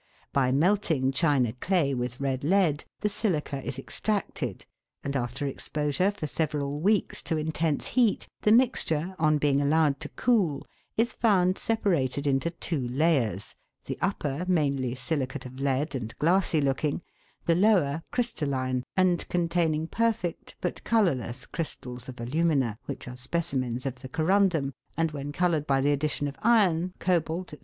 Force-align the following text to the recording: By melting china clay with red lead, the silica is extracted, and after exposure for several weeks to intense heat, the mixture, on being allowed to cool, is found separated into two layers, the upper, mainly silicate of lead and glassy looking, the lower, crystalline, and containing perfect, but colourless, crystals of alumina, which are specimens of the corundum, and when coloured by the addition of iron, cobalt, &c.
By 0.33 0.51
melting 0.51 1.11
china 1.11 1.53
clay 1.53 1.93
with 1.93 2.19
red 2.19 2.43
lead, 2.43 2.85
the 3.01 3.07
silica 3.07 3.61
is 3.63 3.77
extracted, 3.77 4.65
and 5.03 5.15
after 5.15 5.45
exposure 5.45 6.09
for 6.09 6.25
several 6.25 6.79
weeks 6.79 7.21
to 7.21 7.37
intense 7.37 7.89
heat, 7.89 8.27
the 8.41 8.51
mixture, 8.51 9.13
on 9.19 9.37
being 9.37 9.61
allowed 9.61 9.99
to 9.99 10.09
cool, 10.09 10.65
is 10.97 11.13
found 11.13 11.59
separated 11.59 12.25
into 12.25 12.49
two 12.49 12.87
layers, 12.87 13.53
the 13.85 13.99
upper, 14.01 14.43
mainly 14.47 14.95
silicate 14.95 15.45
of 15.45 15.59
lead 15.59 15.93
and 15.93 16.17
glassy 16.17 16.61
looking, 16.61 17.03
the 17.45 17.53
lower, 17.53 18.01
crystalline, 18.11 18.83
and 18.97 19.29
containing 19.29 19.85
perfect, 19.85 20.55
but 20.61 20.83
colourless, 20.83 21.45
crystals 21.45 22.09
of 22.09 22.19
alumina, 22.19 22.79
which 22.85 23.07
are 23.07 23.17
specimens 23.17 23.85
of 23.85 24.01
the 24.01 24.09
corundum, 24.09 24.73
and 24.97 25.11
when 25.11 25.31
coloured 25.31 25.67
by 25.67 25.79
the 25.79 25.91
addition 25.91 26.27
of 26.27 26.37
iron, 26.41 26.91
cobalt, 26.97 27.51
&c. 27.51 27.57